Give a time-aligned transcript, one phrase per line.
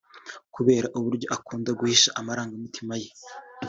[0.55, 3.09] Kubera uburyo akunda guhisha amarangamutima ye